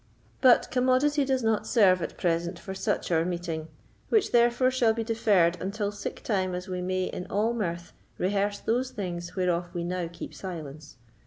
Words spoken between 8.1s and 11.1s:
rehearse those things whereof we now keep silence.